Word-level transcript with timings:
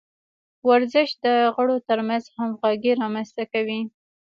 ورزش 0.69 1.09
د 1.25 1.27
غړو 1.55 1.75
ترمنځ 1.87 2.23
همغږي 2.37 2.91
رامنځته 3.01 3.43
کوي. 3.53 3.81